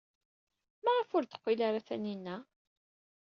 Maɣef 0.83 1.09
ur 1.17 1.23
d-teqqil 1.23 1.59
ara 1.67 1.81
Taninna? 1.87 2.37